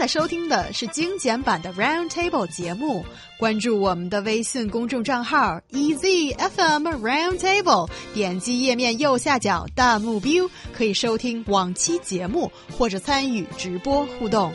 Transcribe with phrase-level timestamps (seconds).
[0.00, 3.04] 在收听的是精简版的 Round Table 节目。
[3.38, 14.50] 关注我们的微信公众账号 EZFM Round Table，点击页面右下角弹幕 view，可以收听往期节目或者参与直播互动。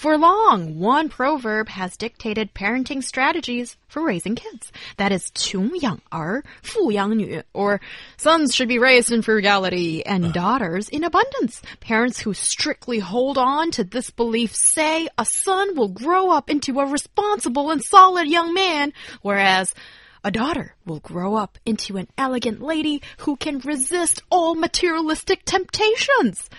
[0.00, 4.70] For long, one proverb has dictated parenting strategies for raising kids.
[4.98, 7.80] That is 穷养儿,富养女, or
[8.18, 11.62] sons should be raised in frugality and daughters in abundance.
[11.80, 16.78] Parents who strictly hold on to this belief say a son will grow up into
[16.78, 19.74] a responsible and solid young man, whereas
[20.22, 26.50] a daughter will grow up into an elegant lady who can resist all materialistic temptations.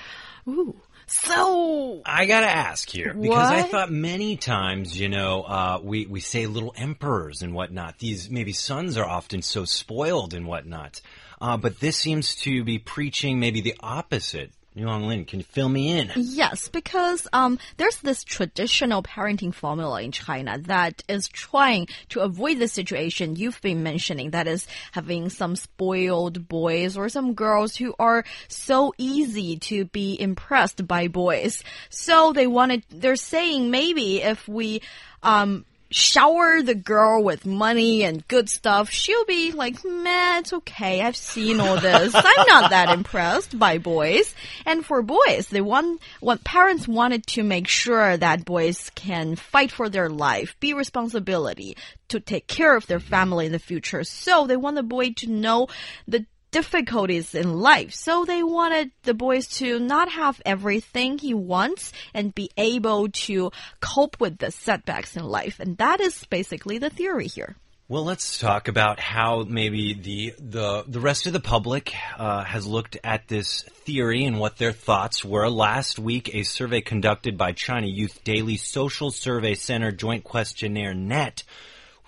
[0.47, 0.81] Ooh.
[1.12, 3.52] So I gotta ask here because What?
[3.52, 7.98] I thought many times, you know, uh, we we say little emperors and whatnot.
[7.98, 11.00] These maybe sons are often so spoiled and whatnot,
[11.40, 14.52] uh, but this seems to be preaching maybe the opposite.
[14.74, 16.10] Niu Honglin, can you fill me in?
[16.16, 22.58] Yes, because um, there's this traditional parenting formula in China that is trying to avoid
[22.58, 24.30] the situation you've been mentioning.
[24.30, 30.18] That is having some spoiled boys or some girls who are so easy to be
[30.18, 31.62] impressed by boys.
[31.90, 32.84] So they wanted.
[32.88, 34.80] They're saying maybe if we
[35.22, 41.02] um, shower the girl with money and good stuff, she'll be like, man, it's okay.
[41.02, 42.12] I've seen all this.
[42.14, 44.34] I'm not that impressed by boys.
[44.66, 49.70] And for boys, they want, what parents wanted to make sure that boys can fight
[49.70, 51.76] for their life, be responsibility
[52.08, 54.04] to take care of their family in the future.
[54.04, 55.68] So they want the boy to know
[56.06, 57.92] the difficulties in life.
[57.92, 63.50] So they wanted the boys to not have everything he wants and be able to
[63.80, 65.58] cope with the setbacks in life.
[65.58, 67.56] And that is basically the theory here.
[67.88, 72.66] Well, let's talk about how maybe the the the rest of the public uh, has
[72.66, 75.50] looked at this theory and what their thoughts were.
[75.50, 81.42] Last week, a survey conducted by China Youth Daily Social Survey Center Joint Questionnaire Net,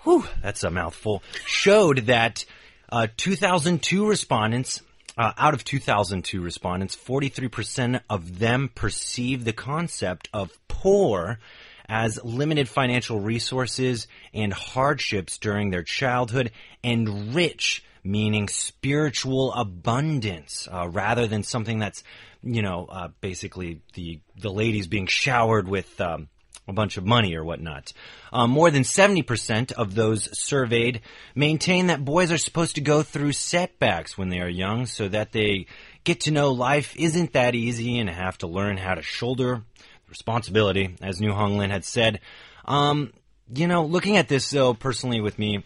[0.03, 2.45] whew, that's a mouthful, showed that
[2.89, 4.81] uh, 2002 respondents.
[5.17, 11.39] Uh, out of 2002 respondents, 43% of them perceive the concept of poor
[11.87, 16.51] as limited financial resources and hardships during their childhood,
[16.83, 22.03] and rich, meaning spiritual abundance, uh, rather than something that's,
[22.43, 25.99] you know, uh, basically the the ladies being showered with.
[26.01, 26.27] Um,
[26.67, 27.93] a bunch of money or whatnot.
[28.33, 31.01] Um, more than 70% of those surveyed
[31.35, 35.31] maintain that boys are supposed to go through setbacks when they are young so that
[35.31, 35.67] they
[36.03, 39.63] get to know life isn't that easy and have to learn how to shoulder
[40.09, 42.19] responsibility, as Niu Honglin had said.
[42.65, 43.11] Um,
[43.53, 45.63] you know, looking at this though, personally with me,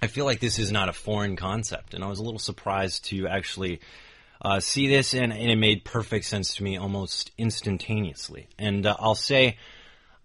[0.00, 3.06] I feel like this is not a foreign concept, and I was a little surprised
[3.06, 3.80] to actually
[4.40, 8.48] uh, see this, and, and it made perfect sense to me almost instantaneously.
[8.58, 9.56] And uh, I'll say,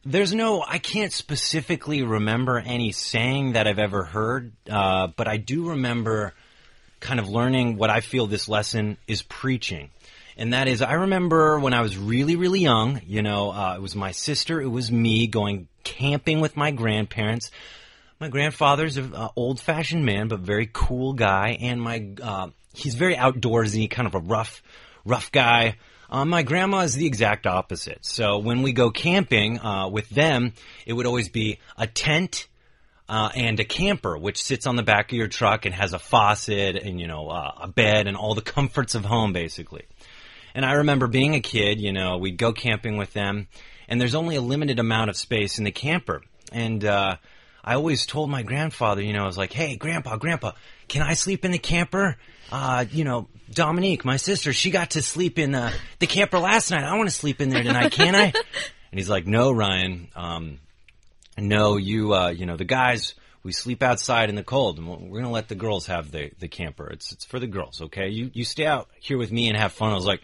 [0.06, 5.38] there's no, I can't specifically remember any saying that I've ever heard, uh, but I
[5.38, 6.34] do remember
[7.00, 9.90] kind of learning what I feel this lesson is preaching.
[10.36, 13.81] And that is, I remember when I was really, really young, you know, uh, it
[13.81, 17.52] was my sister, it was me going camping with my grandparents.
[18.19, 22.96] My grandfather's an uh, old fashioned man, but very cool guy, and my, uh, he's
[22.96, 24.63] very outdoorsy, kind of a rough,
[25.06, 25.75] rough guy.
[26.13, 28.06] Uh, my grandma is the exact opposite.
[28.06, 30.53] So when we go camping uh, with them,
[30.85, 32.47] it would always be a tent
[33.09, 35.97] uh, and a camper, which sits on the back of your truck and has a
[35.97, 39.88] faucet and you know uh, a bed and all the comforts of home, basically.
[40.53, 43.47] And I remember being a kid, you know, we'd go camping with them,
[43.88, 46.22] and there's only a limited amount of space in the camper.
[46.51, 47.16] And uh,
[47.63, 50.51] I always told my grandfather, you know, I was like, "Hey, Grandpa, Grandpa,
[50.94, 52.18] can I sleep in the camper?"
[52.52, 56.70] Uh, you know, Dominique, my sister, she got to sleep in uh, the camper last
[56.70, 56.84] night.
[56.84, 58.26] I want to sleep in there tonight, can I?
[58.92, 60.08] and he's like, "No, Ryan.
[60.16, 60.59] Um,
[61.38, 63.16] no, you, uh, you know, the guys."
[63.46, 66.48] We sleep outside in the cold, and we're gonna let the girls have the, the
[66.48, 66.88] camper.
[66.88, 68.08] It's it's for the girls, okay?
[68.08, 69.92] You you stay out here with me and have fun.
[69.92, 70.22] I was like,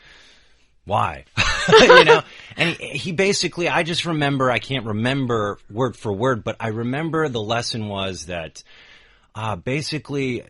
[0.86, 1.26] why?
[1.70, 2.22] you know?
[2.58, 6.70] And he, he basically, I just remember, I can't remember word for word, but I
[6.70, 8.64] remember the lesson was that,
[9.36, 10.44] uh, basically,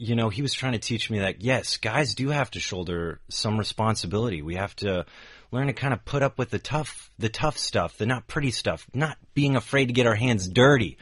[0.00, 3.20] you know, he was trying to teach me that, yes, guys do have to shoulder
[3.28, 4.40] some responsibility.
[4.40, 5.04] We have to
[5.52, 8.50] learn to kind of put up with the tough, the tough stuff, the not pretty
[8.50, 10.96] stuff, not being afraid to get our hands dirty.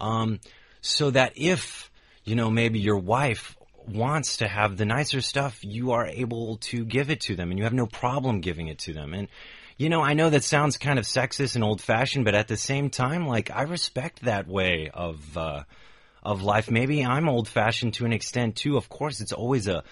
[0.00, 0.40] Um,
[0.80, 1.90] so that if,
[2.24, 3.54] you know, maybe your wife
[3.86, 7.58] wants to have the nicer stuff, you are able to give it to them and
[7.58, 9.12] you have no problem giving it to them.
[9.12, 9.28] And,
[9.76, 12.56] you know, I know that sounds kind of sexist and old fashioned, but at the
[12.56, 15.64] same time, like, I respect that way of, uh,
[16.28, 16.70] of life.
[16.70, 18.76] Maybe I'm old fashioned to an extent too.
[18.76, 19.82] Of course, it's always a,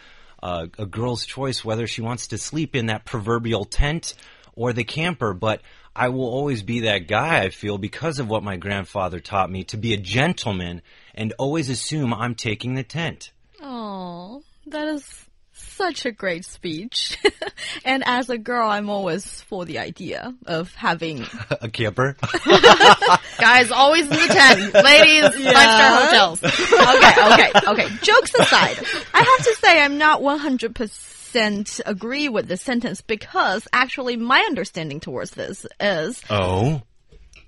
[0.42, 4.12] uh, a girl's choice whether she wants to sleep in that proverbial tent
[4.54, 5.62] or the camper, but
[5.94, 9.64] I will always be that guy, I feel, because of what my grandfather taught me
[9.64, 10.82] to be a gentleman
[11.14, 13.30] and always assume I'm taking the tent.
[13.62, 15.25] Oh, that is
[15.58, 17.18] such a great speech.
[17.84, 22.16] and as a girl, I'm always for the idea of having a camper?
[23.38, 24.74] Guys, always in the tent.
[24.74, 26.42] Ladies, five star hotels.
[26.44, 27.52] okay, okay,
[27.84, 27.96] okay.
[28.02, 28.76] Jokes aside,
[29.14, 35.00] I have to say I'm not 100% agree with this sentence because actually my understanding
[35.00, 36.82] towards this is Oh.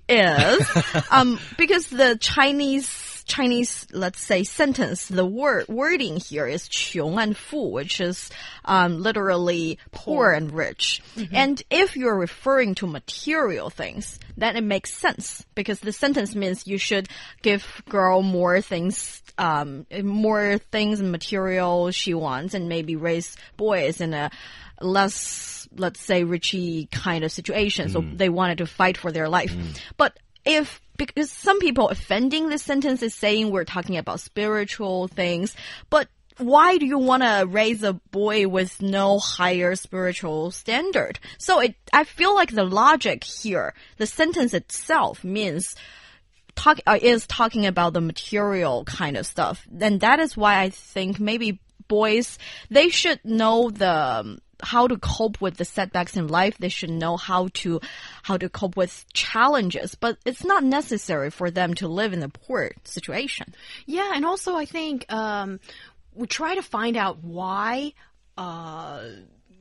[0.09, 0.67] is
[1.11, 2.87] um because the Chinese
[3.29, 8.31] Chinese, let's say, sentence, the word wording here is 穷 and 富, which is
[8.65, 11.03] um, literally poor and rich.
[11.33, 16.67] And if you're referring to material things, then it makes sense because the sentence means
[16.67, 17.09] you should
[17.43, 24.01] give girl more things, um, more things and material she wants, and maybe raise boys
[24.01, 24.31] in a
[24.81, 27.89] less, let's say, richy kind of situation.
[27.91, 29.55] So they wanted to fight for their life.
[29.97, 35.57] But if because some people offending this sentence is saying we're talking about spiritual things,
[35.89, 41.19] but why do you want to raise a boy with no higher spiritual standard?
[41.39, 45.75] So it, I feel like the logic here, the sentence itself means
[46.55, 49.67] talk uh, is talking about the material kind of stuff.
[49.81, 52.39] And that is why I think maybe boys
[52.71, 56.59] they should know the um, how to cope with the setbacks in life.
[56.59, 57.81] They should know how to
[58.23, 62.29] how to cope with challenges, but it's not necessary for them to live in a
[62.29, 63.55] poor situation.
[63.87, 65.61] Yeah, and also I think um,
[66.15, 67.93] we try to find out why
[68.37, 69.03] uh,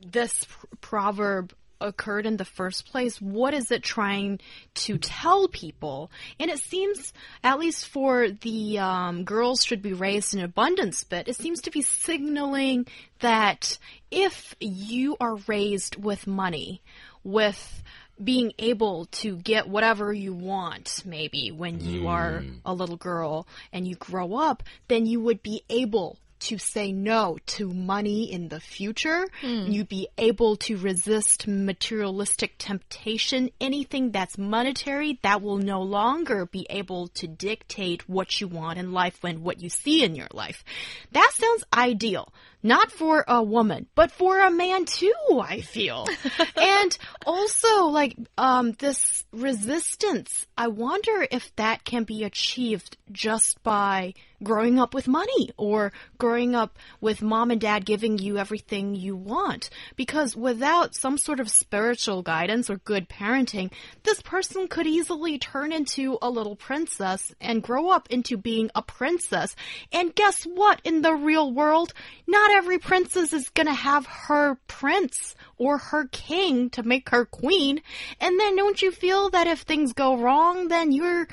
[0.06, 3.20] this pr- proverb occurred in the first place.
[3.20, 4.40] What is it trying
[4.74, 6.10] to tell people?
[6.38, 11.28] And it seems, at least for the um, girls should be raised in abundance bit,
[11.28, 12.86] it seems to be signaling
[13.20, 13.78] that
[14.10, 16.82] if you are raised with money,
[17.24, 17.82] with
[18.22, 23.86] being able to get whatever you want, maybe when you are a little girl and
[23.86, 28.60] you grow up, then you would be able to say no to money in the
[28.60, 29.26] future.
[29.40, 29.66] Hmm.
[29.66, 33.50] You'd be able to resist materialistic temptation.
[33.60, 38.92] Anything that's monetary, that will no longer be able to dictate what you want in
[38.92, 40.64] life and what you see in your life.
[41.12, 42.32] That sounds ideal.
[42.62, 46.06] Not for a woman, but for a man too, I feel.
[46.56, 54.14] and also, like, um, this resistance, I wonder if that can be achieved just by
[54.42, 59.16] growing up with money or growing up with mom and dad giving you everything you
[59.16, 59.70] want.
[59.96, 63.72] Because without some sort of spiritual guidance or good parenting,
[64.04, 68.82] this person could easily turn into a little princess and grow up into being a
[68.82, 69.54] princess.
[69.92, 70.80] And guess what?
[70.84, 71.92] In the real world,
[72.26, 77.80] not every princess is gonna have her prince or her king to make her queen.
[78.20, 81.28] And then don't you feel that if things go wrong, then you're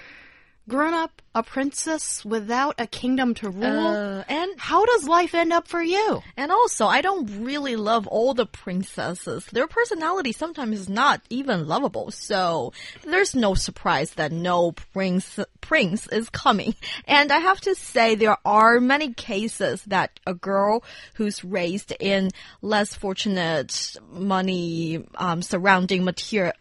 [0.68, 3.88] grown up a princess without a kingdom to rule?
[3.88, 6.22] Uh, and How does life end up for you?
[6.38, 9.46] And also, I don't really love all the princesses.
[9.52, 12.12] Their personality sometimes is not even lovable.
[12.12, 12.74] So
[13.04, 16.76] there's no surprise that no prince prince is coming.
[17.08, 20.84] And I have to say there are many cases that a girl
[21.16, 22.32] who's raised in
[22.62, 26.54] less fortunate money um, surrounding material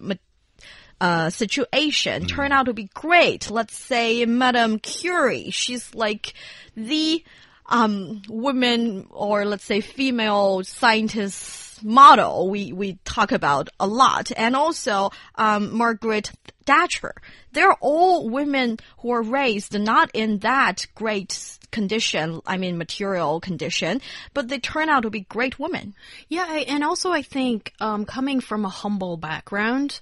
[1.00, 3.50] uh, situation turn out to be great.
[3.50, 6.34] Let's say Madame Curie, she's like
[6.76, 7.24] the
[7.66, 14.30] um, woman or let's say female scientist model we, we talk about a lot.
[14.36, 16.30] And also um, Margaret
[16.66, 17.14] Thatcher.
[17.52, 24.00] They're all women who are raised not in that great condition, I mean material condition,
[24.32, 25.94] but they turn out to be great women.
[26.28, 30.00] Yeah, and also I think um, coming from a humble background,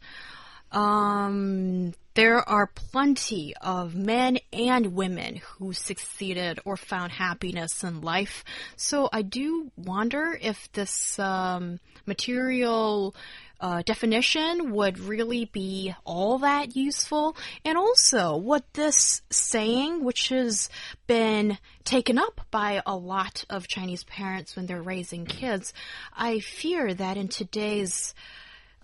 [0.73, 8.45] um, there are plenty of men and women who succeeded or found happiness in life.
[8.77, 13.15] So I do wonder if this um, material
[13.61, 17.37] uh, definition would really be all that useful.
[17.65, 20.69] And also, what this saying, which has
[21.07, 25.73] been taken up by a lot of Chinese parents when they're raising kids,
[26.15, 28.15] I fear that in today's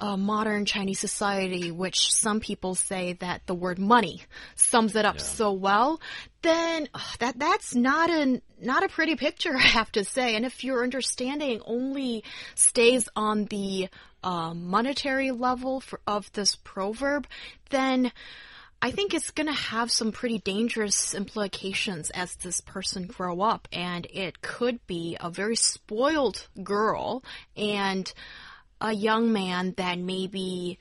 [0.00, 4.22] uh, modern Chinese society, which some people say that the word money
[4.54, 6.00] sums it up so well,
[6.42, 10.36] then ugh, that that's not a not a pretty picture, I have to say.
[10.36, 12.24] And if your understanding only
[12.54, 13.88] stays on the
[14.22, 17.26] uh, monetary level for, of this proverb,
[17.70, 18.12] then
[18.80, 23.66] I think it's going to have some pretty dangerous implications as this person grow up,
[23.72, 27.24] and it could be a very spoiled girl
[27.56, 28.12] and
[28.80, 30.78] a young man that maybe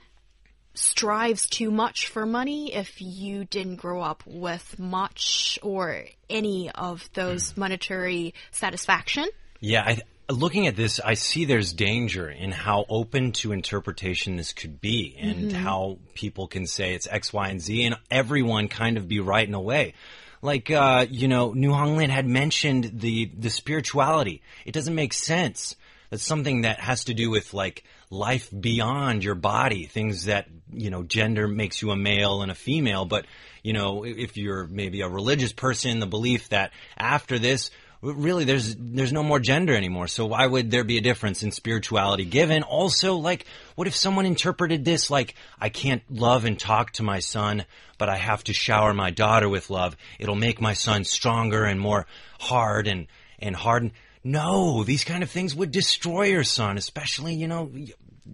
[0.74, 7.10] strives too much for money if you didn't grow up with much or any of
[7.14, 9.28] those monetary satisfaction.
[9.60, 9.98] Yeah, I,
[10.30, 15.16] looking at this, I see there's danger in how open to interpretation this could be
[15.20, 19.20] and how people can say it's X, Y, and Z and everyone kind of be
[19.20, 19.96] right in a way.
[20.44, 24.44] Like, uh, you know, Niu Honglin had mentioned the, the spirituality.
[24.66, 25.76] It doesn't make sense.
[26.10, 30.90] That's something that has to do with like life beyond your body, things that, you
[30.90, 33.06] know, gender makes you a male and a female.
[33.06, 33.26] But,
[33.64, 37.72] you know, if you're maybe a religious person, the belief that after this,
[38.02, 40.08] really there's there's no more gender anymore.
[40.08, 42.64] So why would there be a difference in spirituality given?
[42.64, 43.46] Also like
[43.76, 47.66] what if someone interpreted this like i can't love and talk to my son
[47.98, 49.98] but i have to shower my daughter with love.
[50.20, 52.06] It'll make my son stronger and more
[52.40, 53.08] hard and
[53.40, 53.92] and hardened
[54.32, 57.72] no these kind of things would destroy your son especially you know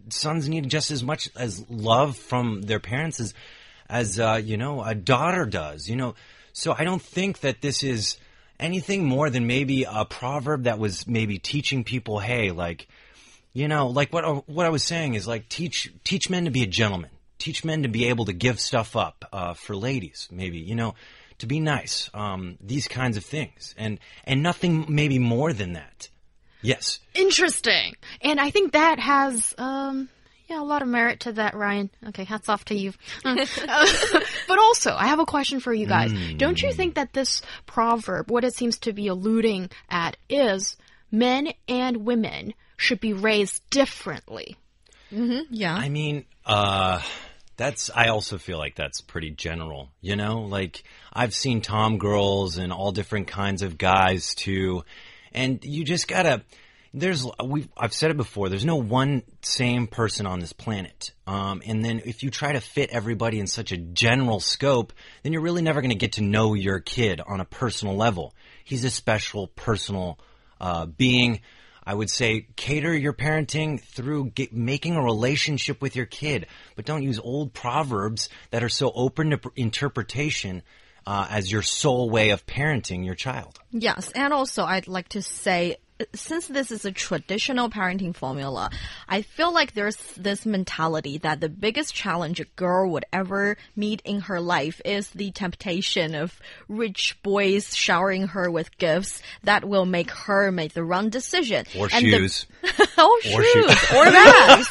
[0.09, 3.33] sons need just as much as love from their parents as
[3.89, 6.15] as uh, you know a daughter does you know.
[6.55, 8.17] So i don't think that this is
[8.59, 12.88] anything more than maybe a proverb that was maybe teaching people, hey, like,
[13.53, 16.63] you know, like what what I was saying is like teach teach men to be
[16.63, 20.57] a gentleman, teach men to be able to give stuff up uh, for ladies, maybe
[20.57, 20.95] you know,
[21.43, 26.09] to be nice, um, these kinds of things, and and nothing maybe more than that.
[26.62, 27.95] Yes, Interesting.
[28.21, 30.07] And I think that has, um,
[30.47, 31.89] yeah, a lot of merit to that, Ryan.
[32.07, 32.93] Okay, hats off to you.
[33.25, 33.35] Uh,
[34.47, 36.13] but also, I have a question for you guys.
[36.38, 40.77] Don't you think that this proverb, what it seems to be alluding at, is
[41.12, 44.55] men and women should be raised differently?
[45.12, 45.75] Yeah.
[45.75, 47.01] I mean, uh,
[47.55, 50.41] that's, I also feel like that's pretty general, you know?
[50.41, 54.83] Like, I've seen Tom girls and all different kinds of guys too.
[55.31, 56.43] And you just gotta,
[56.93, 61.12] there's, we I've said it before, there's no one same person on this planet.
[61.27, 65.33] Um, and then if you try to fit everybody in such a general scope, then
[65.33, 68.33] you're really never gonna get to know your kid on a personal level.
[68.63, 70.19] He's a special, personal,
[70.60, 71.41] uh, being.
[71.85, 76.85] I would say cater your parenting through get, making a relationship with your kid, but
[76.85, 80.63] don't use old proverbs that are so open to interpretation
[81.05, 83.59] uh, as your sole way of parenting your child.
[83.71, 85.77] Yes, and also I'd like to say
[86.13, 88.69] since this is a traditional parenting formula,
[89.07, 94.01] I feel like there's this mentality that the biggest challenge a girl would ever meet
[94.03, 99.85] in her life is the temptation of rich boys showering her with gifts that will
[99.85, 101.65] make her make the wrong decision.
[101.77, 102.45] Or And the-
[102.77, 102.87] shoes.
[102.97, 103.91] Oh, or shoes.
[103.95, 104.69] or bags.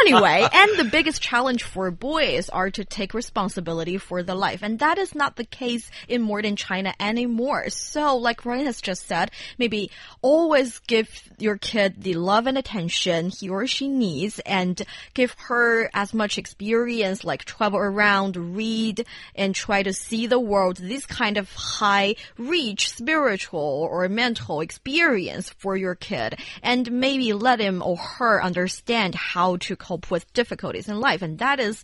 [0.00, 4.62] anyway, and the biggest challenge for boys are to take responsibility for the life.
[4.62, 7.70] And that is not the case in modern China anymore.
[7.70, 9.90] So, like Ryan has just said, maybe
[10.22, 14.80] always give your kid the love and attention he or she needs and
[15.14, 20.76] give her as much experience like travel around, read, and try to see the world.
[20.76, 27.60] This kind of high reach spiritual or mental experience for your kid and maybe let
[27.60, 31.22] him or her understand how to cope with difficulties in life.
[31.22, 31.82] And that is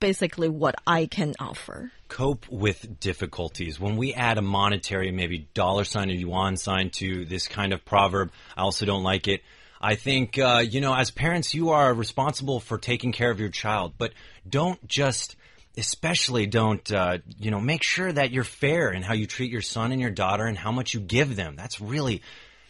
[0.00, 1.90] basically what I can offer.
[2.08, 3.80] cope with difficulties.
[3.80, 7.84] When we add a monetary, maybe dollar sign or yuan sign to this kind of
[7.84, 9.42] proverb, I also don't like it.
[9.80, 13.48] I think, uh, you know, as parents, you are responsible for taking care of your
[13.48, 14.12] child, but
[14.48, 15.36] don't just,
[15.76, 19.62] especially don't, uh, you know, make sure that you're fair in how you treat your
[19.62, 21.56] son and your daughter and how much you give them.
[21.56, 22.22] That's really,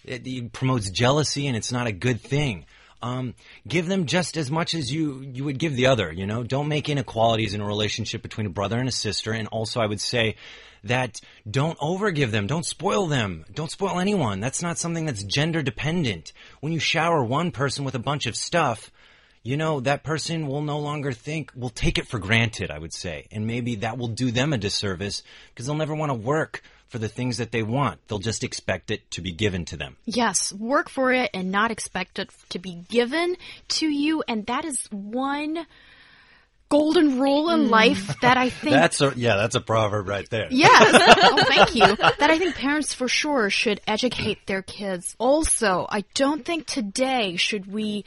[0.04, 2.66] it, it promotes jealousy and it's not a good thing.
[3.02, 3.34] Um,
[3.68, 6.10] give them just as much as you you would give the other.
[6.10, 9.32] You know, don't make inequalities in a relationship between a brother and a sister.
[9.32, 10.36] And also, I would say
[10.84, 11.20] that
[11.50, 14.40] don't overgive them, don't spoil them, don't spoil anyone.
[14.40, 16.32] That's not something that's gender dependent.
[16.60, 18.90] When you shower one person with a bunch of stuff,
[19.42, 22.94] you know, that person will no longer think, will take it for granted, I would
[22.94, 23.26] say.
[23.30, 26.62] And maybe that will do them a disservice because they'll never want to work
[26.94, 27.98] for the things that they want.
[28.06, 29.96] They'll just expect it to be given to them.
[30.04, 33.36] Yes, work for it and not expect it to be given
[33.70, 34.22] to you.
[34.28, 35.66] And that is one
[36.68, 37.70] golden rule in mm.
[37.70, 40.46] life that I think That's a, yeah, that's a proverb right there.
[40.52, 41.16] Yes.
[41.20, 41.96] oh, thank you.
[41.96, 45.16] That I think parents for sure should educate their kids.
[45.18, 48.04] Also, I don't think today should we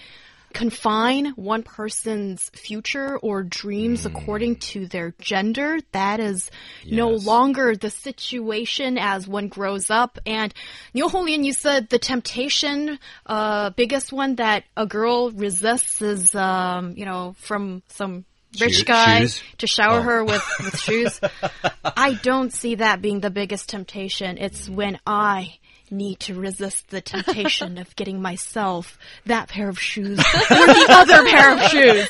[0.54, 5.80] confine one person's future or dreams according to their gender.
[5.92, 6.50] That is
[6.86, 10.18] no longer the situation as one grows up.
[10.26, 10.54] And
[10.94, 16.94] Niu Honglin, you said the temptation, uh, biggest one that a girl resists is, um,
[16.98, 18.26] you know, from some
[18.60, 19.44] rich guy shoes?
[19.60, 20.04] to shower Oh.
[20.04, 21.20] her with, with shoes.
[21.84, 24.38] I don't see that being the biggest temptation.
[24.38, 25.58] It's when I
[25.92, 30.20] need to resist the temptation of getting myself that pair of shoes
[30.52, 32.10] or the other pair of shoes.